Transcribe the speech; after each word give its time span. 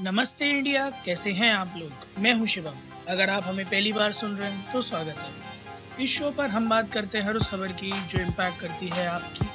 नमस्ते 0.00 0.44
इंडिया, 0.50 0.88
कैसे 1.04 1.32
हैं 1.32 1.52
आप 1.54 1.74
लोग? 1.78 1.90
मैं 2.18 2.32
हूँ 2.34 2.46
शिवम। 2.46 2.78
अगर 3.08 3.30
आप 3.30 3.44
हमें 3.44 3.64
पहली 3.66 3.92
बार 3.92 4.12
सुन 4.12 4.34
रहे 4.36 4.50
हैं 4.50 4.72
तो 4.72 4.80
स्वागत 4.82 5.18
है। 5.18 6.04
इस 6.04 6.10
शो 6.10 6.30
पर 6.30 6.48
हम 6.50 6.68
बात 6.68 6.90
करते 6.92 7.18
हैं 7.18 7.26
हर 7.26 7.36
उस 7.36 7.46
खबर 7.50 7.72
की 7.72 7.90
जो 7.90 8.18
इम्पैक्ट 8.20 8.60
करती 8.60 8.88
है 8.88 9.06
आपकी 9.06 9.46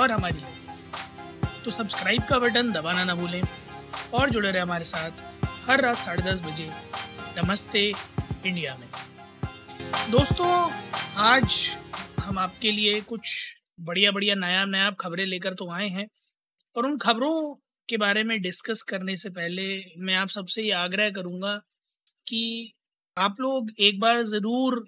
और 0.00 0.12
हमारी 0.12 0.40
लाइफ 0.40 1.64
तो 1.64 1.70
सब्सक्राइब 1.70 2.22
का 2.22 2.38
बटन 2.38 2.72
दबाना 2.72 3.04
ना 3.04 3.14
भूलें 3.14 3.42
और 4.14 4.30
जुड़े 4.30 4.50
रहे 4.50 4.62
हमारे 4.62 4.84
साथ 4.84 5.44
हर 5.68 5.80
रात 5.80 5.96
साढ़े 5.96 6.22
दस 6.22 6.42
बजे 6.42 6.70
नमस्ते 7.38 7.92
इंडिया 8.46 8.76
में। 8.76 8.88
दोस्तों, 10.10 10.70
आज 11.16 11.68
हम 12.20 12.38
आपके 12.38 12.72
लिए 12.72 13.00
कुछ 13.00 13.54
बढ़िया 13.80 14.10
बढ़िया 14.10 14.34
नया 14.34 14.64
नया 14.66 14.90
खबरें 15.00 15.26
लेकर 15.26 15.54
तो 15.54 15.72
आए 15.72 15.88
हैं 15.88 16.08
और 16.76 16.86
उन 16.86 16.98
खबरों 16.98 17.54
के 17.88 17.96
बारे 17.96 18.22
में 18.24 18.40
डिस्कस 18.42 18.82
करने 18.82 19.16
से 19.16 19.30
पहले 19.30 19.64
मैं 19.98 20.14
आप 20.16 20.28
सबसे 20.28 20.62
ये 20.62 20.70
आग्रह 20.74 21.10
करूँगा 21.10 21.56
कि 22.26 22.72
आप 23.16 23.36
लोग 23.40 23.70
एक 23.80 24.00
बार 24.00 24.22
ज़रूर 24.26 24.80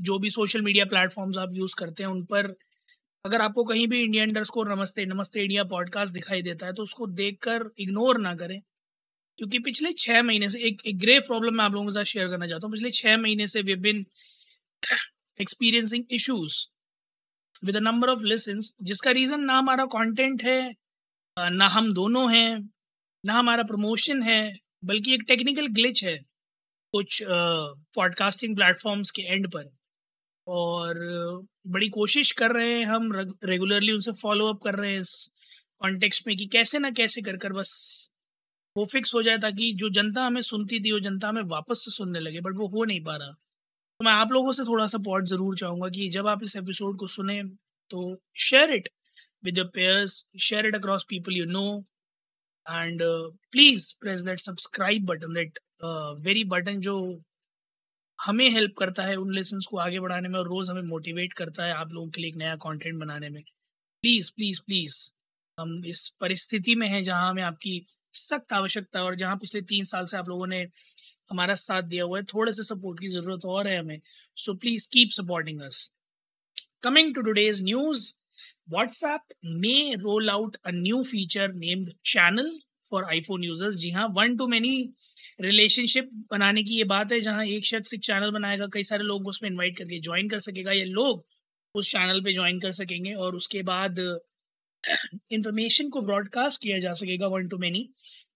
जो 0.00 0.18
भी 0.18 0.30
सोशल 0.30 0.62
मीडिया 0.62 0.84
प्लेटफॉर्म्स 0.84 1.38
आप 1.38 1.52
यूज़ 1.54 1.74
करते 1.78 2.02
हैं, 2.02 2.10
उन 2.10 2.24
पर 2.24 2.54
अगर 3.24 3.40
आपको 3.40 3.64
कहीं 3.64 3.86
भी 3.88 4.02
इंडिया 4.02 4.24
अंडर 4.24 4.44
स्कोर 4.44 4.68
नमस्ते 4.70 5.04
नमस्ते 5.06 5.42
इंडिया 5.42 5.64
पॉडकास्ट 5.64 6.12
दिखाई 6.14 6.42
देता 6.42 6.66
है 6.66 6.72
तो 6.72 6.82
उसको 6.82 7.06
देखकर 7.06 7.70
इग्नोर 7.80 8.18
ना 8.20 8.34
करें। 8.34 8.60
क्योंकि 9.38 9.58
पिछले 9.60 9.92
छः 9.98 10.22
महीने 10.22 10.48
से, 10.48 10.60
एक 10.60 10.82
एक 10.86 10.98
ग्रे 10.98 11.18
प्रॉब्लम 11.20 11.54
मैं 11.54 11.64
आप 11.64 11.72
लोगों 11.72 11.86
के 11.86 11.92
साथ 11.92 12.04
शेयर 12.04 12.28
करना 12.28 12.46
चाहता 12.46 12.66
हूँ। 12.66 12.72
पिछले 12.72 12.90
छः 12.92 13.16
महीने 13.18 13.46
से 13.46 13.62
we 13.62 13.74
been 13.76 14.04
experiencing 15.40 16.04
issues 16.10 16.56
with 17.64 17.76
number 17.76 18.08
of 18.08 18.20
listens 18.20 18.72
जिसका 18.82 19.10
रीज़न 19.10 19.40
ना 19.40 19.58
हमारा 19.58 19.84
कंटेंट 19.86 20.42
है 20.42 20.74
ना 21.38 21.68
हम 21.68 21.92
दोनों 21.94 22.34
हैं 22.34 22.70
ना 23.24 23.34
हमारा 23.34 23.62
प्रमोशन 23.62 24.22
है 24.22 24.56
बल्कि 24.84 25.14
एक 25.14 25.22
टेक्निकल 25.28 25.66
ग्लिच 25.66 26.04
है 26.04 26.16
कुछ 26.92 27.22
पॉडकास्टिंग 27.94 28.52
uh, 28.52 28.58
प्लेटफॉर्म्स 28.58 29.10
के 29.10 29.22
एंड 29.22 29.48
पर। 29.48 29.76
और 30.46 30.98
बड़ी 31.66 31.88
कोशिश 31.88 32.32
कर 32.32 32.52
रहे 32.52 32.78
हैं 32.78 32.86
हम 32.86 33.12
रेगुलरली 33.44 33.92
उनसे 33.92 34.12
फॉलो 34.12 34.48
अप 34.48 34.60
कर 34.64 34.74
रहे 34.74 34.92
हैं 34.92 35.00
इस 35.00 35.30
कॉन्टेक्स्ट 35.80 36.26
में 36.26 36.36
कि 36.36 36.46
कैसे 36.46 36.78
ना 36.78 36.90
कैसे 36.90 37.22
कर 37.22 37.36
कर 37.36 37.52
बस 37.52 37.72
वो 38.76 38.84
फिक्स 38.84 39.14
हो 39.14 39.22
जाए 39.22 39.38
ताकि 39.38 39.72
जो 39.76 39.90
जनता 39.90 40.22
हमें 40.22 40.42
सुनती 40.42 40.80
थी 40.80 40.92
वो 40.92 41.00
जनता 41.00 41.28
हमें 41.28 41.42
वापस 41.42 41.84
से 41.84 41.90
सुनने 41.90 42.20
लगे 42.20 42.40
बट 42.40 42.52
वो 42.56 42.68
हो 42.68 42.84
नहीं 42.84 43.00
पा 43.00 43.16
रहा। 43.16 43.34
तो 44.00 44.04
मैं 44.04 44.12
आप 44.12 44.32
लोगों 44.32 44.52
से 44.52 44.62
थोड़ा 44.64 44.86
सपोर्ट 44.86 45.26
ज़रूर 45.26 45.56
चाहूँगा 45.56 45.88
कि 45.88 46.08
जब 46.08 46.26
आप 46.26 46.42
इस 46.42 46.56
एपिसोड 46.56 46.98
को 46.98 47.06
सुने 47.06 47.42
तो 47.90 48.00
share 48.36 48.70
it 48.70 48.88
with 49.44 49.58
your 49.58 49.66
peers 49.74 50.28
share 50.40 50.66
it 50.66 50.76
across 50.76 51.06
people 51.08 51.36
you 51.36 51.44
know 51.44 51.84
and 52.70 53.02
please 53.50 53.94
press 54.00 54.20
that 54.20 54.38
subscribe 54.38 55.06
button 55.06 55.34
that 55.34 55.58
very 56.20 56.44
button 56.44 56.80
जो 56.80 57.22
हमें 58.18 58.48
हेल्प 58.50 58.74
करता 58.78 59.02
है 59.02 59.16
उन 59.16 59.34
लेसन 59.34 59.60
को 59.70 59.76
आगे 59.78 60.00
बढ़ाने 60.00 60.28
में 60.28 60.38
और 60.38 60.46
रोज़ 60.46 60.70
हमें 60.70 60.82
मोटिवेट 60.82 61.32
करता 61.32 61.64
है 61.64 61.72
आप 61.72 61.88
लोगों 61.90 62.10
के 62.10 62.20
लिए 62.20 62.30
एक 62.30 62.36
नया 62.36 62.56
कंटेंट 62.56 63.00
बनाने 63.00 63.28
में। 63.28 63.42
प्लीज़ 64.02 64.32
प्लीज़ 64.36 64.60
प्लीज़ 64.60 65.12
हम 65.60 65.84
इस 65.84 66.08
परिस्थिति 66.20 66.74
में 66.74 66.88
हैं 66.88 67.04
जहाँ 67.04 67.30
हमें 67.30 67.42
आपकी 67.42 67.86
सख्त 68.12 68.52
आवश्यकता 68.52 69.02
और 69.04 69.14
जहाँ 69.14 69.36
पिछले 69.36 69.62
तीन 69.62 69.84
साल 69.84 70.04
से 70.04 70.16
आप 70.16 70.28
लोगों 70.28 70.46
ने 70.46 70.66
हमारा 71.30 71.54
साथ 71.54 71.82
दिया 71.84 72.04
हुआ 72.04 72.18
है 72.18 72.24
थोड़े 72.34 72.52
से 72.52 72.62
सपोर्ट 72.64 73.00
की 73.00 73.08
ज़रूरत 73.08 73.44
और 73.46 73.68
है 73.68 73.78
हमें। 73.78 74.00
So 74.36 74.54
please 74.54 74.88
keep 74.92 75.10
supporting 75.12 75.60
us 75.62 75.90
coming 76.82 77.14
to 77.14 77.22
today's 77.22 77.62
news 77.64 78.12
WhatsApp 78.70 79.34
may 79.62 79.94
roll 80.00 80.30
out 80.30 80.56
a 80.64 80.70
new 80.74 81.02
feature 81.02 81.52
named 81.56 81.90
channel 82.06 82.58
for 82.90 83.04
iPhone 83.04 83.44
users 83.44 83.76
जी 83.76 83.90
हाँ 83.90 84.06
वन 84.16 84.36
टू 84.36 84.46
मैनी 84.48 84.76
रिलेशनशिप 85.40 86.10
बनाने 86.30 86.62
की 86.64 86.76
ये 86.76 86.84
बात 86.90 87.12
है, 87.12 87.20
जहाँ 87.20 87.44
एक 87.46 87.66
शख्स 87.66 87.94
एक 87.94 88.00
चैनल 88.04 88.30
बनाएगा, 88.30 88.66
कई 88.72 88.82
सारे 88.84 89.04
लोग 89.04 89.26
उसमें 89.28 89.50
इनवाइट 89.50 89.76
करके 89.78 89.98
ज्वाइन 90.00 90.28
कर 90.28 90.38
सकेगा, 90.38 90.72
या 90.72 90.84
लोग 90.84 91.24
उस 91.74 91.90
चैनल 91.92 92.20
पे 92.24 92.32
ज्वाइन 92.34 92.60
कर 92.60 92.72
सकेंगे 92.72 93.12
और 93.14 93.36
उसके 93.36 93.62
बाद 93.62 93.98
इंफॉर्मेशन 95.32 95.88
को 95.90 96.00
ब्रॉडकास्ट 96.02 96.62
किया 96.62 96.78
जा 96.78 96.92
सकेगा 96.92 97.26
वन 97.28 97.48
टू 97.48 97.58
मैनी 97.58 97.88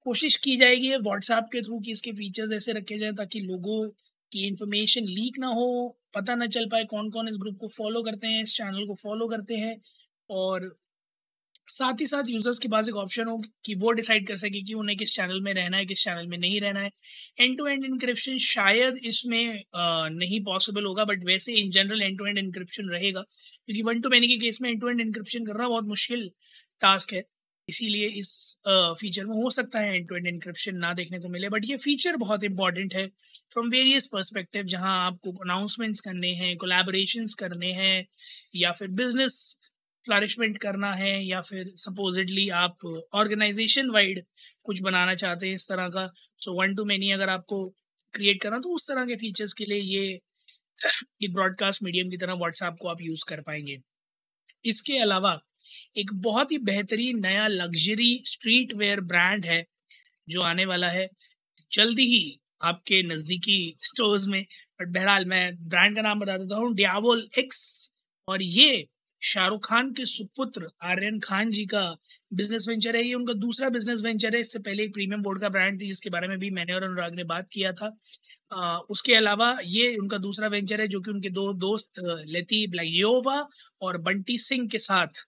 कोशिश 0.07 0.37
की 0.45 0.57
जाएगी 0.57 0.95
व्हाट्सएप 0.99 1.49
के 1.53 1.63
थ्रू 1.63 1.79
कि 1.81 1.93
इसके 1.93 2.13
फीचर्स 2.13 2.53
ऐसे 2.53 2.73
रखे 2.73 2.99
जाएँ 2.99 3.13
ताकि 3.15 3.41
लोगों 3.43 3.89
की 4.33 4.47
इन्फॉर्मेशन 4.49 5.05
लीक 5.07 5.39
ना 5.39 5.47
हो, 5.49 5.97
पता 6.15 6.35
ना 6.35 6.47
चल 6.49 6.67
पाए 6.71 6.85
कौन 6.91 7.11
कौन 7.11 7.29
इस 7.29 7.37
ग्रुप 7.41 7.57
को 7.61 7.69
फॉलो 7.69 8.03
करते 8.03 8.27
हैं, 8.27 8.43
इस 8.43 8.55
चैनल 8.57 8.87
को 8.87 8.95
फॉलो 9.03 9.27
करते 9.29 9.55
हैं 9.57 9.77
और 10.31 10.75
साथ 11.69 12.01
ही 12.01 12.07
साथ 12.07 12.29
यूज़र्स 12.29 12.59
के 12.59 12.69
पास 12.69 12.89
एक 12.89 12.95
ऑप्शन 12.97 13.29
हो 13.29 13.37
कि 13.65 13.75
वो 13.75 13.91
डिसाइड 13.93 14.27
कर 14.29 14.37
सके 14.37 14.63
कि 14.63 14.75
उन्हें 14.75 14.97
किस 14.99 15.13
चैनल 15.15 15.41
में 15.41 15.53
रहना 15.55 15.77
है, 15.77 15.85
किस 15.87 16.05
चैनल 16.05 16.27
में 16.27 16.37
नहीं 16.39 16.61
रहना 16.61 16.81
है। 16.81 16.91
एंड 17.41 17.57
टू 17.59 17.67
एंड 17.67 17.85
इंक्रिप्शन 17.85 18.39
शायद 18.39 18.99
इसमें 19.05 19.63
नहीं 20.17 20.41
पॉसिबल 20.45 20.85
होगा 20.85 21.05
बट 21.05 21.25
वैसे 21.27 21.53
in 21.61 21.71
general 21.71 22.03
end 22.03 22.19
to 22.19 22.27
end 22.27 22.39
encryption 22.39 22.89
रहेगा। 22.91 23.21
क्योंकि 23.21 23.83
वन 23.83 24.01
टू 24.01 24.09
मैनी 24.11 24.29
के 24.29 24.37
केस 24.39 24.61
में 24.63 24.71
एंड 24.71 24.81
टू 24.81 24.89
एंड 24.89 25.01
इंक्रिप्शन 25.01 25.47
करना 25.47 25.69
बहुत 25.69 25.85
मुश्किल 25.87 26.31
टास्क 26.83 27.13
है। 27.15 27.23
इसीलिए 27.69 28.09
इस 28.19 28.31
फीचर 29.01 29.27
में 29.27 29.35
हो 29.37 29.51
सकता 29.51 29.81
है 29.81 29.97
एंड 29.97 30.09
टू 30.09 30.17
एंड 30.17 30.27
इंक्रिप्शन 30.27 30.77
ना 30.77 30.93
देखने 30.95 31.19
को 31.19 31.29
मिले 31.29 31.49
बट 31.49 31.65
ये 31.65 31.77
फीचर 31.77 32.17
बहुत 32.17 32.45
इंपॉर्टेंट 32.45 32.95
है। 32.95 33.07
फ्रॉम 33.53 33.69
वेरियस 33.71 34.07
पर्सपेक्टिव 34.07 34.65
जहाँ 34.67 34.97
आपको 35.07 35.33
अनाउंसमेंट्स 35.45 36.01
करने 36.01 36.33
हैं 36.35 36.57
कोलेबोरेशन 36.57 37.27
करने 37.39 37.73
हैं, 37.73 38.07
या 38.57 38.73
फिर 38.73 38.89
बिज़नेस 38.93 39.59
फ्लारिशमेंट 40.05 40.59
करना 40.59 40.93
है, 40.95 41.13
या 41.25 41.41
फिर 41.41 41.73
सपोजिडली 41.77 42.49
आप 42.57 42.87
ऑर्गेनाइजेशन 43.15 43.91
वाइड 43.91 44.25
कुछ 44.65 44.81
बनाना 44.83 45.15
चाहते 45.15 45.49
हैं 45.49 45.55
इस 45.55 45.69
तरह 45.69 45.89
का 45.89 46.07
सो 46.41 46.61
वन 46.61 46.75
टू 46.75 46.85
मैनी 46.85 47.11
अगर 47.13 47.29
आपको 47.29 47.65
क्रिएट 48.15 48.43
करना 48.43 48.59
तो 48.59 48.75
उस 48.75 48.89
तरह 48.89 49.05
के 49.07 49.17
फीचर्स 49.17 49.53
के 49.53 49.65
लिए 49.65 49.81
ये 51.21 51.29
ब्रॉडकास्ट 51.29 51.83
मीडियम 51.83 52.11
की 52.11 52.17
तरह 52.17 52.35
व्हाट्सएप 52.35 52.77
को 52.81 52.89
आप 52.89 53.01
यूज़ 53.03 53.25
कर 53.29 53.41
पाएँगे। 53.43 53.79
इसके 54.65 54.99
अलावा 54.99 55.39
एक 55.97 56.13
बहुत 56.23 56.53
ही 56.53 56.59
बेहतरीन 56.65 57.21
नया 57.21 57.47
लग्जरी 57.49 58.13
स्ट्रीट 58.27 58.75
वेयर 58.75 59.01
ब्रांड 59.13 59.47
है 59.47 59.65
जो 60.29 60.41
आने 60.43 60.65
वाला 60.65 60.89
है। 60.89 61.09
जल्दी 61.73 62.07
ही 62.07 62.39
आपके 62.63 63.03
नज़दीकी 63.05 63.59
स्टोर्स 63.83 64.27
में 64.29 64.45
बट 64.81 64.89
बहरहाल 64.89 65.25
मैं 65.25 65.45
ब्रांड 65.69 65.97
का 65.97 66.03
नाम 66.03 66.21
बता 66.21 66.37
देता 66.39 66.57
हूँ 66.57 66.75
डियावोल 66.75 67.29
एक्स 67.39 67.61
और 68.29 68.43
ये 68.43 68.87
शाहरुख 69.23 69.67
खान 69.67 69.93
के 69.93 70.05
सुपुत्र 70.07 70.69
आर्यन 70.83 71.19
खान 71.21 71.51
जी 71.51 71.65
का 71.67 71.83
बिज़नेस 72.33 72.67
वेंचर 72.69 72.97
है। 72.97 73.03
ये 73.07 73.15
उनका 73.15 73.33
दूसरा 73.35 73.69
बिज़नेस 73.69 74.01
वेंचर 74.03 74.35
है। 74.35 74.41
इससे 74.41 74.59
पहले 74.59 74.85
एक 74.85 74.93
प्रीमियम 74.95 75.23
बोर्ड 75.23 75.41
का 75.41 75.49
ब्रांड 75.49 75.81
थी 75.81 75.87
जिसके 75.87 76.11
बारे 76.11 76.29
में 76.29 76.39
भी 76.39 76.51
मैंने 76.51 76.73
और 76.73 76.85
अनुराग 76.85 77.15
ने 77.15 77.25
बात 77.25 77.49
किया 77.53 77.73
था। 77.73 77.97
आ, 78.53 78.79
उसके 78.91 79.15
अलावा 79.15 79.57
ये 79.65 79.97
उनका 79.97 80.19
दूसरा 80.19 80.49
वेंचर 80.49 80.81
है 80.81 80.87
जो 80.89 81.01
कि 81.01 81.11
उनके 81.11 81.31
दो 81.31 81.53
दोस्त 81.55 82.01
लेती 82.29 82.67
ब्लाइयोवा 82.67 83.37
और 83.83 83.99
बंटी 84.03 84.39
सिंह 84.39 84.67
के 84.69 84.79
साथ 84.79 85.23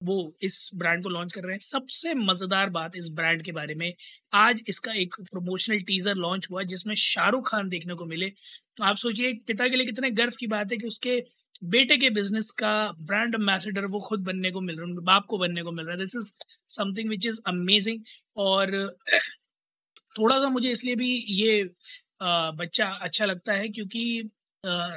वो 0.00 0.32
इस 0.42 0.70
ब्रांड 0.74 1.02
को 1.02 1.08
लॉन्च 1.08 1.32
कर 1.32 1.42
रहे 1.42 1.52
हैं। 1.52 1.58
सबसे 1.60 2.14
मज़ेदार 2.16 2.70
बात 2.70 2.96
इस 2.96 3.08
ब्रांड 3.12 3.42
के 3.42 3.52
बारे 3.52 3.74
में, 3.74 3.92
आज 4.34 4.60
इसका 4.68 4.92
एक 4.94 5.14
प्रमोशनल 5.22 5.80
टीजर 5.82 6.14
लॉन्च 6.16 6.48
हुआ 6.50 6.62
जिसमें 6.64 6.94
शाहरुख 6.96 7.48
खान 7.50 7.68
देखने 7.68 7.94
को 7.94 8.04
मिले। 8.06 8.28
तो 8.76 8.84
आप 8.84 8.96
सोचिए, 8.96 9.32
पिता 9.46 9.68
के 9.68 9.76
लिए 9.76 9.86
कितने 9.86 10.10
गर्व 10.12 10.32
की 10.40 10.46
बात 10.46 10.72
है 10.72 10.78
कि 10.78 10.86
उसके 10.86 11.20
बेटे 11.66 11.96
के 11.96 12.10
बिज़नेस 12.10 12.50
का 12.58 12.72
ब्रांड 13.02 13.34
एम्बेसडर 13.34 13.86
वो 13.86 14.00
खुद 14.00 14.24
बनने 14.24 14.50
को 14.50 14.60
मिल 14.60 14.76
रहा 14.76 14.84
है, 14.86 14.90
उनके 14.90 15.04
बाप 15.04 15.26
को 15.28 15.38
बनने 15.38 15.62
को 15.62 15.72
मिल 15.72 15.86
रहा 15.86 15.94
है। 15.94 16.00
This 16.00 16.16
is 16.16 16.32
something 16.70 17.08
which 17.10 17.26
is 17.26 17.40
amazing 17.46 18.02
और 18.38 18.72
थोड़ा 20.18 20.38
सा 20.40 20.48
मुझे 20.48 20.70
इसलिए 20.70 20.94
भी 20.96 21.10
ये 21.32 21.62
बच्चा 22.22 22.86
अच्छा 23.02 23.24
लगता 23.26 23.52
है 23.52 23.68
क्योंकि 23.68 24.30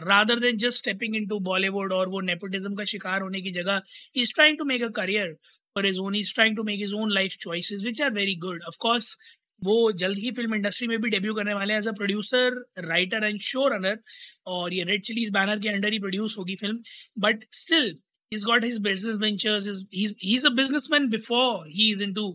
rather 0.07 0.39
than 0.39 0.57
just 0.57 0.77
stepping 0.77 1.15
into 1.27 1.39
Bollywood 1.47 1.93
और 1.93 2.09
वो 2.09 2.21
नेपोटिज्म 2.21 2.75
का 2.75 2.85
शिकार 2.93 3.21
होने 3.21 3.41
की 3.41 3.51
जगह 3.51 3.81
is 4.15 4.33
trying 4.35 4.57
to 4.57 4.65
make 4.65 4.83
a 4.83 4.89
career 4.95 5.33
for 5.75 5.87
his 5.87 5.99
own 5.99 6.15
is 6.15 6.33
trying 6.35 6.55
to 6.55 6.63
make 6.63 6.81
his 6.81 6.93
own 6.95 7.11
life 7.11 7.35
choices 7.39 7.83
which 7.85 8.01
are 8.01 8.11
very 8.13 8.35
good 8.45 8.63
of course 8.67 9.17
वो 9.61 9.91
जल्द 10.01 10.17
ही 10.17 10.31
फ़िल्म 10.31 10.55
इंडस्ट्री 10.55 10.87
में 10.87 10.99
भी 11.01 11.09
डेब्यू 11.09 11.33
करने 11.33 11.53
वाले 11.53 11.73
हैं 11.73 11.79
as 11.79 11.87
a 11.87 11.91
producer 11.93 12.63
writer 12.87 13.23
and 13.23 13.39
show 13.47 13.67
runner 13.67 13.99
और 14.47 14.73
ये 14.73 14.83
Red 14.83 15.03
Chillies 15.05 15.31
banner 15.33 15.59
के 15.59 15.69
अंडर 15.69 15.93
ही 15.93 15.99
प्रोड्यूस 15.99 16.37
होगी 16.37 16.55
film 16.55 16.83
but 17.19 17.45
still 17.53 17.97
he's 18.31 18.43
got 18.43 18.63
his 18.63 18.75
business 18.79 19.15
ventures 19.17 19.65
he's 19.65 19.79
he's, 19.91 20.11
he's 20.19 20.43
a 20.45 20.51
businessman 20.51 21.09
before 21.09 21.65
he 21.67 21.91
is 21.91 22.01
into 22.01 22.25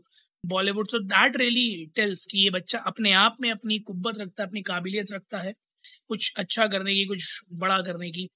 Bollywood 0.45 0.89
so 0.89 0.99
that 0.99 1.37
really 1.37 1.87
tells 1.97 2.25
कि 2.27 2.39
ये 2.39 2.51
बच्चा 2.51 2.79
अपने 2.87 3.13
आप 3.13 3.37
में 3.41 3.51
अपनी 3.51 3.79
कुब्बत 3.79 4.19
रखता 4.19 4.43
है 4.43 4.49
अपनी 4.49 4.63
काबिलियत 4.63 5.13
रखता 5.13 5.39
है। 5.39 5.55
कुछ 6.11 6.33
अच्छा 6.39 6.67
करने 6.69 6.95
की 6.95 7.05
कुछ 7.07 7.41
बड़ा 7.55 7.79
करने 7.83 8.11
की। 8.11 8.29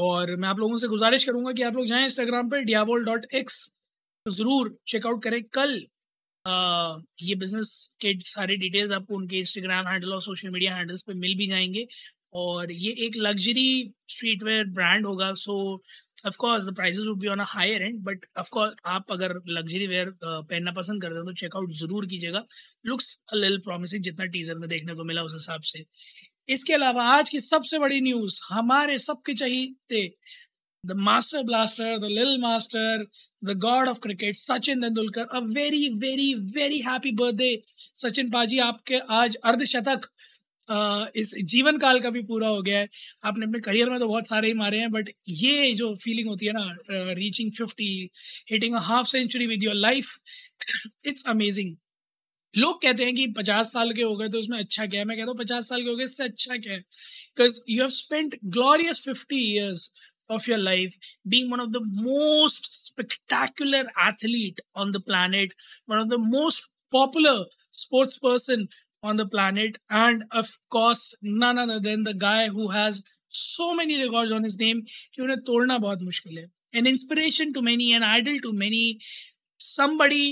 और 0.00 0.36
मैं 0.36 0.48
आप 0.48 0.58
लोगों 0.60 0.76
से 0.78 0.88
गुजारिश 0.88 1.24
करूँगा 1.24 1.52
कि 1.52 1.62
आप 1.64 1.76
लोग 1.76 1.86
जाएँ 1.86 2.04
इंस्टाग्राम 2.04 2.50
पर 2.50 2.60
डियावोल 2.64 3.04
डॉट 3.04 3.26
एक्स 3.34 3.62
ज़रूर 4.26 4.76
चेकआउट 4.88 5.22
करें 5.24 5.42
कल। 5.54 5.80
आ, 6.46 6.98
ये 7.22 7.34
बिज़नेस 7.36 7.72
के 8.00 8.14
सारे 8.26 8.56
डिटेल्स 8.58 8.92
आपको 8.92 9.16
उनके 9.16 9.38
इंस्टाग्राम 9.38 9.88
हैंडल 9.88 10.12
और 10.14 10.22
सोशल 10.22 10.50
मीडिया 10.50 10.76
हैंडल्स 10.76 11.02
पे 11.04 11.14
मिल 11.16 11.36
भी 11.38 11.46
जाएँगे। 11.48 11.86
और 12.36 12.72
ये 12.72 12.92
एक 13.06 13.16
लग्जरी 13.18 13.66
स्ट्रीट 14.10 14.42
वेयर 14.44 14.64
ब्रांड 14.72 15.06
होगा 15.06 15.32
so 15.36 15.54
of 16.26 16.36
course 16.40 16.66
the 16.66 16.74
prices 16.76 17.06
would 17.08 17.18
be 17.20 17.28
on 17.28 17.40
a 17.40 17.44
higher 17.48 17.82
end 17.82 18.00
but 18.04 18.26
of 18.38 18.48
course 18.52 18.74
आप 18.88 19.12
अगर 19.12 19.34
लग्जरी 19.50 19.86
वेयर 19.88 20.10
पहनना 20.24 20.72
पसंद 20.72 21.02
करते 21.02 21.18
हो 21.18 21.24
तो 21.24 21.32
चेकआउट 21.34 21.72
ज़रूर 21.74 22.06
कीजिएगा। 22.08 22.44
लुक्स 22.86 23.18
अ 23.32 23.36
लिटिल 23.36 23.58
प्रॉमिसिंग 23.64 24.02
जितना 24.04 24.26
टीजर 24.28 24.58
में 24.58 24.68
देखने 24.70 24.94
को 24.94 25.04
मिला 25.04 25.22
उस 25.22 25.32
हिसाब 25.34 25.62
से। 25.64 25.84
इसके 26.48 26.72
अलावा 26.74 27.04
आज 27.10 27.28
की 27.28 27.40
सबसे 27.40 27.78
बड़ी 27.78 28.00
न्यूज़ 28.00 28.40
हमारे 28.50 28.98
सबके 28.98 29.34
चाहिए 29.34 30.08
द 30.84 30.92
मास्टर 30.98 31.42
ब्लास्टर 31.42 31.98
द 31.98 32.10
लिल 32.10 32.38
master 32.40 33.06
the 33.42 33.56
god 33.60 33.88
of 33.88 33.98
cricket 34.02 34.36
Sachin 34.36 34.82
Tendulkar 34.82 35.26
a 35.28 35.38
very 35.56 35.88
very 35.98 36.32
very 36.54 36.78
happy 36.80 37.10
birthday 37.12 37.50
Sachin 37.96 38.30
paaji, 38.30 38.58
आपके 38.60 38.98
आज 39.12 39.36
अर्धशतक 39.44 40.06
इस 41.16 41.34
जीवन 41.50 41.76
काल 41.78 42.00
का 42.00 42.10
भी 42.10 42.22
पूरा 42.24 42.48
हो 42.48 42.62
गया 42.62 42.78
है। 42.78 42.88
आपने 43.24 43.46
अपने 43.46 43.60
करियर 43.60 43.90
में 43.90 43.98
तो 44.00 44.08
बहुत 44.08 44.28
सारे 44.28 44.48
ही 44.48 44.54
मारे 44.54 44.78
हैं 44.78 44.90
बट 44.92 45.10
ये 45.30 45.72
जो 45.74 45.94
फीलिंग 46.04 46.28
होती 46.28 46.46
है 46.46 46.52
ना 46.52 47.12
reaching 47.14 47.52
fifty 47.58 47.88
hitting 48.50 48.74
a 48.74 48.80
half 48.84 49.06
century 49.08 49.46
with 49.46 49.62
your 49.64 49.74
life 49.74 50.16
it's 51.06 51.24
amazing 51.28 51.74
लोग 52.58 52.80
कहते 52.82 53.04
हैं 53.04 53.14
कि 53.14 53.26
पचास 53.36 53.72
साल 53.72 53.92
के 53.92 54.02
हो 54.02 54.16
गए 54.16 54.28
तो 54.28 54.38
उसमें 54.38 54.58
अच्छा 54.58 54.86
क्या 54.86 55.00
है 55.00 55.06
मैं 55.06 55.16
कहता 55.16 55.30
हूँ 55.30 55.38
पचास 55.38 55.68
साल 55.68 55.82
के 55.82 55.90
हो 55.90 55.96
गए 55.96 56.04
इससे 56.04 56.24
अच्छा 56.24 56.56
क्या 56.56 56.72
है 56.72 56.80
because 56.80 57.60
you 57.70 57.80
have 57.82 57.88
spent 57.96 58.38
glorious 58.58 59.02
fifty 59.04 59.40
years 59.54 59.90
of 60.34 60.46
your 60.48 60.58
life 60.58 60.94
being 61.32 61.50
one 61.50 61.60
of 61.60 61.72
the 61.72 61.80
most 61.80 62.64
spectacular 62.86 63.82
athlete 63.96 64.60
on 64.74 64.92
the 64.92 65.00
planet 65.00 65.52
one 65.86 65.98
of 65.98 66.08
the 66.08 66.18
most 66.18 66.72
popular 66.92 67.44
sports 67.72 68.18
person 68.18 68.66
on 69.02 69.16
the 69.16 69.26
planet 69.26 69.78
and 69.90 70.24
of 70.32 70.50
course 70.68 71.14
none 71.22 71.58
other 71.58 71.78
than 71.80 72.02
the 72.04 72.14
guy 72.14 72.48
who 72.48 72.68
has 72.70 73.02
so 73.30 73.72
many 73.74 74.00
records 74.02 74.32
on 74.32 74.42
his 74.44 74.58
name 74.58 74.82
कि 75.14 75.22
उन्हें 75.22 75.40
तोड़ना 75.46 75.78
बहुत 75.78 76.02
मुश्किल 76.02 76.38
है 76.38 76.46
an 76.74 76.86
inspiration 76.86 77.52
to 77.52 77.62
many 77.62 77.92
an 77.92 78.08
idol 78.10 78.40
to 78.46 78.52
many 78.64 78.84
somebody 79.60 80.24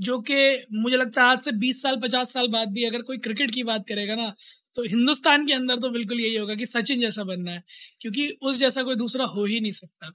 जो 0.00 0.18
कि 0.22 0.34
मुझे 0.74 0.96
लगता 0.96 1.22
है 1.22 1.28
आज 1.28 1.40
से 1.42 1.52
20 1.58 1.82
साल 1.82 1.96
50 2.00 2.32
साल 2.32 2.48
बाद 2.48 2.72
भी 2.72 2.84
अगर 2.84 3.02
कोई 3.02 3.18
क्रिकेट 3.20 3.50
की 3.50 3.62
बात 3.64 3.84
करेगा 3.88 4.14
ना 4.16 4.28
तो 4.76 4.82
हिंदुस्तान 4.86 5.46
के 5.46 5.52
अंदर 5.52 5.76
तो 5.80 5.90
बिल्कुल 5.90 6.20
यही 6.20 6.36
होगा 6.36 6.54
कि 6.54 6.66
सचिन 6.66 7.00
जैसा 7.00 7.24
बनना 7.24 7.52
है, 7.52 7.62
क्योंकि 8.00 8.28
उस 8.42 8.58
जैसा 8.58 8.82
कोई 8.82 8.94
दूसरा 8.96 9.24
हो 9.26 9.44
ही 9.46 9.60
नहीं 9.60 9.72
सकता। 9.72 10.10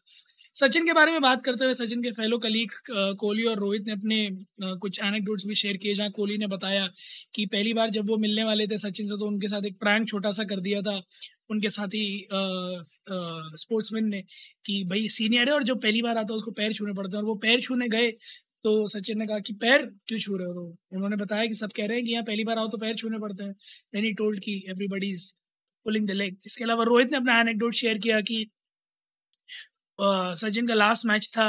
सचिन 0.55 0.85
के 0.85 0.93
बारे 0.93 1.11
में 1.11 1.21
बात 1.21 1.43
करते 1.45 1.65
हुए 1.65 1.73
सचिन 1.73 2.03
के 2.03 2.11
फेलो 2.13 2.37
कलीग 2.39 2.71
कोहली 2.89 3.43
और 3.45 3.59
रोहित 3.59 3.83
ने 3.87 3.91
अपने 3.93 4.77
कुछ 4.79 4.99
एनेक्डोट्स 5.01 5.45
भी 5.47 5.55
शेयर 5.55 5.77
किए, 5.77 5.93
जहाँ 5.93 6.09
कोहली 6.11 6.37
ने 6.37 6.47
बताया 6.47 6.87
कि 7.35 7.45
पहली 7.47 7.73
बार 7.73 7.89
जब 7.91 8.09
वो 8.09 8.17
मिलने 8.17 8.43
वाले 8.43 8.67
थे 8.67 8.77
सचिन 8.79 9.07
से 9.07 9.17
तो 9.17 9.27
उनके 9.27 9.47
साथ 9.47 9.65
एक 9.67 9.77
प्रैंक 9.79 10.07
छोटा 10.09 10.31
सा 10.31 10.43
कर 10.45 10.59
दिया 10.61 10.81
था, 10.81 11.01
उनके 11.51 11.69
साथ 11.69 11.87
ही 11.89 12.27
स्पोर्ट्समैन 13.57 14.05
ने 14.07 14.21
कि, 14.65 14.83
भाई 14.85 15.07
सीनियर 15.09 15.49
है 15.49 15.53
और 15.55 15.63
जो 15.63 15.75
पहली 15.77 16.01
बार 16.01 16.17
आता 16.17 16.33
है, 16.33 16.37
उसको 16.37 16.51
पैर 16.53 16.73
छूने 16.73 16.93
पड़ते 16.93 17.17
हैं। 17.17 17.23
और 17.23 17.27
वो 17.27 17.35
पैर 17.43 17.59
छूने 17.61 17.87
गए 17.89 18.11
तो 18.65 18.71
सचिन 18.87 19.19
ने 19.19 19.25
कहा 19.27 19.39
कि 19.47 19.53
पैर 19.61 19.85
क्यों 20.07 20.19
छू 20.19 20.35
रहे 20.37 20.47
हो 20.47 20.61
उन्होंने 20.93 21.15
बताया 21.15 21.45
कि 21.45 21.55
सब 21.55 21.71
कह 21.77 21.85
रहे 21.87 21.97
हैं 21.97 22.05
कि 22.05 22.11
यहाँ 22.11 22.23
पहली 22.27 22.43
बार 22.43 22.57
आओ 22.59 22.67
तो 22.67 22.77
पैर 22.77 22.95
छूने 22.95 23.19
पड़ते 23.19 23.43
हैं। 23.43 23.53
देन 23.93 24.03
ही 24.03 24.13
टोल्ड 24.21 24.39
कि 24.43 24.55
everybody 24.69 25.11
is 25.11 25.33
pulling 25.85 26.07
the 26.07 26.11
leg 26.11 26.37
इसके 26.45 26.63
अलावा 26.63 26.83
रोहित 26.83 27.11
ने 27.11 27.17
अपना 27.17 27.39
एनेक्डोट 27.39 27.73
शेयर 27.73 27.97
किया 28.05 28.21
कि 28.29 28.45
सचिन 30.43 30.67
का 30.67 30.73
लास्ट 30.73 31.05
मैच 31.05 31.29
था 31.37 31.47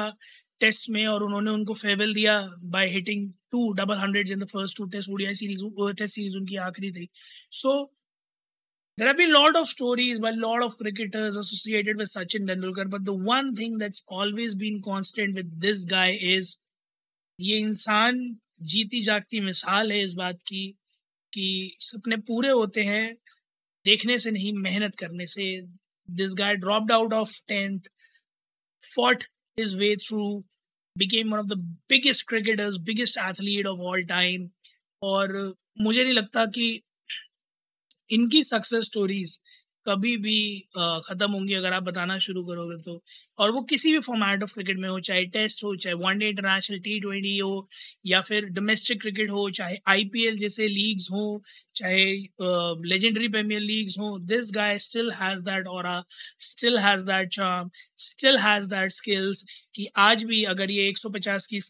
टेस्ट 0.61 0.91
में 0.91 1.07
और 1.07 1.23
उन्होंने 1.23 1.51
उनको 1.51 1.75
फेवल 1.75 2.15
दिया 2.15 2.39
by 2.77 2.89
hitting 2.91 3.31
two 3.53 3.73
double 3.81 3.97
hundred 3.99 4.31
in 4.33 4.39
the 4.39 4.49
first 4.49 4.77
two 4.77 4.85
test 4.91 5.11
ODI 5.11 5.35
series 5.41 5.65
test 5.99 6.15
series 6.15 6.37
उनकी 6.37 6.57
आखिरी 6.69 6.93
थी। 6.93 7.09
सो 7.53 7.93
There 8.99 9.09
have 9.09 9.19
been 9.19 9.33
a 9.33 9.39
lot 9.39 9.57
of 9.59 9.67
stories 9.71 10.21
by 10.25 10.31
a 10.31 10.41
lot 10.43 10.63
of 10.67 10.77
cricketers 10.77 11.35
associated 11.41 11.99
with 12.03 12.09
Sachin 12.11 12.47
Tendulkar, 12.51 12.85
but 12.93 13.03
the 13.09 13.17
one 13.27 13.51
thing 13.57 13.75
that's 13.83 14.03
always 14.19 14.55
been 14.63 14.79
constant 14.87 15.41
with 15.41 15.51
this 15.65 15.83
guy 15.91 16.07
is 16.29 16.53
ये 17.41 17.59
इंसान 17.59 18.19
जीती 18.63 19.03
जागती 19.03 19.41
मिसाल 19.41 19.93
है 19.93 20.03
इस 20.03 20.13
बात 20.13 20.39
की 20.47 20.67
कि 21.33 21.77
सपने 21.81 22.17
पूरे 22.29 22.49
होते 22.49 22.83
हैं 22.83 23.15
देखने 23.85 24.19
से 24.19 24.31
नहीं 24.31 24.53
मेहनत 24.53 24.95
करने 24.99 25.27
से 25.27 25.45
this 26.09 26.35
guy 26.39 26.55
dropped 26.57 26.93
out 26.93 27.13
of 27.13 27.41
tenth 27.49 27.89
fought 28.83 29.27
his 29.59 29.77
way 29.77 29.97
through, 29.97 30.45
became 30.97 31.31
one 31.31 31.41
of 31.41 31.49
the 31.49 31.57
biggest 31.89 32.27
cricketers, 32.27 32.79
biggest 32.79 33.17
athlete 33.19 33.67
of 33.67 33.81
all 33.81 34.03
time. 34.09 34.51
और 35.03 35.55
मुझे 35.81 36.05
नहीं 36.05 36.15
लगता 36.15 36.45
कि 36.47 36.83
इनकी 38.11 38.43
सक्सेस 38.43 38.85
स्टोरीज 38.85 39.39
कभी 39.87 40.17
भी 40.19 40.37
ख़त्म 41.07 41.31
होंगी, 41.33 41.55
अगर 41.55 41.73
आप 41.73 41.83
बताना 41.83 42.19
शुरू 42.27 42.43
करोगे 42.45 42.77
तो। 42.83 43.03
और 43.39 43.51
वो 43.53 43.61
किसी 43.71 43.93
भी 43.93 43.99
फॉर्मेट 44.01 44.43
ऑफ़ 44.43 44.53
क्रिकेट 44.55 44.79
में 44.79 44.89
हो, 44.89 44.99
चाहे 45.01 45.25
टेस्ट 45.37 45.65
हो, 45.65 45.75
चाहे 45.77 45.95
वनडे 45.97 46.29
इंटरनेशनल 46.29 46.79
टी 46.81 46.99
ट्वेंटी 47.01 47.37
हो, 47.39 47.69
या 48.07 48.21
फिर 48.23 48.45
डोमेस्टिक 48.59 49.01
क्रिकेट 49.01 49.31
हो, 49.31 49.49
चाहे 49.51 49.77
आईपीएल 49.89 50.37
जैसे 50.39 50.69
लीग्स 50.69 51.09
हो, 51.13 51.43
चाहे 51.77 52.05
लेजेंडरी 52.89 53.29
प्रीमियर 53.29 53.61
लीग्स 53.63 53.99
हो 53.99 54.19
this 54.27 54.51
guy 54.55 54.79
still 54.81 55.11
has 55.21 55.43
that 55.45 55.67
और 55.69 55.89
still 56.41 56.79
has 56.79 57.07
that 57.07 57.29
charm 57.35 57.71
still 58.01 58.39
has 58.39 58.69
that 58.69 58.93
skills 58.93 59.45
कि 59.75 59.89
आज 60.01 60.25
भी 60.25 60.43
अगर 60.55 60.71
ये 60.71 60.89
150 60.91 61.47
की 61.47 61.61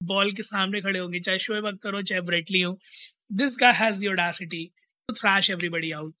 बॉल 0.00 0.30
के 0.32 0.42
सामने 0.44 0.80
खड़े 0.80 0.98
होंगे, 0.98 1.20
चाहे 1.20 1.38
शोएब 1.38 1.66
अख्तर 1.68 1.94
हो, 1.94 2.02
चाहे 2.02 2.20
ब्रेटली 2.22 2.60
हो 2.62 2.78
this 3.32 3.56
guy 3.60 3.72
has 3.74 4.04
the 4.04 4.68
to 5.08 5.14
thrash 5.14 5.50
everybody 5.50 5.90
out 5.92 6.14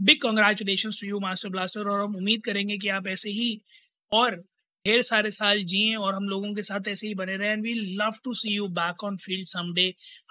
big 0.00 0.20
congratulation 0.22 0.90
to 0.90 1.06
you 1.06 1.20
master 1.20 1.48
blaster 1.48 1.88
और 1.88 2.00
हम 2.00 2.16
उम्मीद 2.16 2.42
करेंगे 2.44 2.78
कि 2.78 2.88
आप 2.88 3.06
ऐसे 3.06 3.30
ही 3.30 3.60
और 4.12 4.42
ढेर 4.84 5.02
सारे 5.02 5.30
साल 5.30 5.62
जिए 5.64 5.94
और 5.96 6.14
हम 6.14 6.28
लोगों 6.28 6.52
के 6.54 6.62
साथ 6.62 6.88
ऐसे 6.88 7.06
ही 7.06 7.14
बने 7.14 7.36
रहे 7.36 7.48
and 7.48 7.62
we 7.62 7.72
love 7.96 8.12
to 8.24 8.32
see 8.34 8.54
you 8.54 8.68
back 8.76 9.04
on 9.04 9.16
field 9.18 9.46
someday 9.46 9.82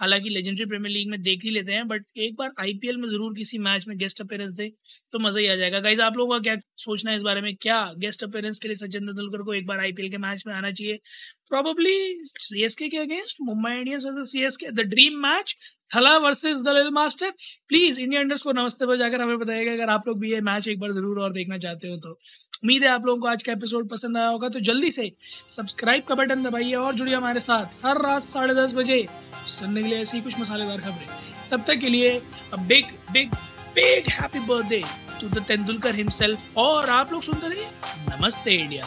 हालाँकि 0.01 0.29
लेजेंडरी 0.29 0.65
प्रीमियर 0.65 0.93
लीग 0.93 1.09
में 1.09 1.21
देख 1.21 1.43
ही 1.43 1.49
लेते 1.49 1.73
हैं 1.73 1.87
बट 1.87 2.05
एक 2.17 2.35
बार 2.35 2.51
आईपीएल 2.59 2.97
में 2.97 3.07
ज़रूर 3.09 3.33
किसी 3.37 3.57
मैच 3.59 3.85
में 3.87 3.97
गेस्ट 3.97 4.21
अपेयरेंस 4.21 4.53
दे 4.53 4.71
तो 5.13 5.19
मज़ा 5.19 5.39
ही 5.39 5.47
आ 5.47 5.55
जाएगा। 5.55 5.79
गाइज़ 5.79 6.01
आप 6.01 6.17
लोगों 6.17 6.33
का 6.33 6.39
क्या 6.43 6.55
सोचना 6.77 7.11
है 7.11 7.17
इस 7.17 7.23
बारे 7.23 7.41
में? 7.41 7.55
क्या 7.57 7.81
गेस्ट 7.97 8.23
अपेयरेंस 8.23 8.59
के 8.59 8.67
लिए 8.67 8.75
सचिन 8.77 9.05
तेंदुलकर 9.07 9.43
को 9.43 9.53
एक 9.53 9.67
बार 9.67 9.79
आईपीएल 9.79 10.09
के 10.11 10.17
मैच 10.19 10.43
में 10.47 10.53
आना 10.53 10.71
चाहिए? 10.71 10.99
प्रॉबली 11.49 12.23
सीएसके 12.25 12.87
के 12.89 12.97
against 12.97 13.37
Mumbai 13.43 13.71
Indians 13.71 14.05
versus 14.05 14.31
C 14.31 14.43
S 14.45 14.57
K 14.57 14.71
the 14.73 14.87
dream 14.89 15.19
match 15.23 15.55
Thala 15.91 16.17
versus 16.19 16.57
the 16.67 16.89
master 16.93 17.31
please 17.69 17.99
India 18.01 18.21
इंडर्स 18.21 18.43
को 18.43 18.51
नमस्ते 18.53 18.85
पर 18.85 18.97
जाकर 18.97 19.21
हमें 19.21 19.37
बताइएगा 19.39 19.71
अगर 19.73 19.89
आप 19.91 20.07
लोग 20.07 20.19
भी 20.19 20.31
ये 20.33 20.41
मैच 20.43 20.67
एक 20.67 20.79
बार 20.79 20.91
ज़रूर 20.93 21.19
और 21.21 21.33
देखना 21.33 21.57
चाहते 21.59 21.87
हो 21.87 21.97
तो। 21.97 22.19
उम्मीद 22.63 22.83
है 22.83 22.89
आप 22.89 23.05
लोगों 23.05 23.21
को 23.21 23.27
आज 23.27 23.43
का 23.43 23.51
एपिसोड 23.51 23.87
पसंद 23.89 24.17
आया 24.17 24.27
होगा 24.27 24.47
तो 24.49 24.59
जल्दी 24.59 24.89
से 24.91 25.11
सब्सक्राइब 25.49 26.03
का 26.03 26.15
बटन 26.15 26.43
दबाइए 26.43 26.73
और 26.75 26.95
जुड़िए 26.95 27.15
हमारे 27.15 27.39
साथ 27.39 27.85
हर 27.85 28.01
रात 28.03 28.23
साढ़े 28.23 28.55
दस 28.55 28.73
बजे 28.75 28.97
सुनने 29.47 29.83
के 29.83 29.87
लिए 29.89 29.99
ऐसी 30.01 30.21
कुछ 30.21 30.39
मसालेदार 30.39 30.81
खबरें। 30.81 31.07
तब 31.51 31.63
तक 31.67 31.79
के 31.79 31.89
लिए 31.89 32.11
big 32.55 32.91
big 33.11 33.31
big 33.75 34.09
happy 34.11 34.39
birthday 34.47 34.81
to 35.21 35.29
the 35.29 35.43
Tendulkar 35.47 35.95
himself 35.95 36.57
और 36.57 36.89
आप 36.89 37.13
लोग 37.13 37.21
सुनते 37.23 37.47
रहिए 37.47 37.67
नमस्ते 38.09 38.55
इंडिया। 38.55 38.85